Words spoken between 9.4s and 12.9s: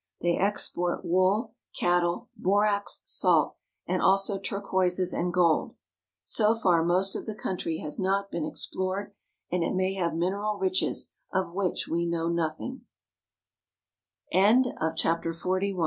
and it may have mineral riches of which we know nothin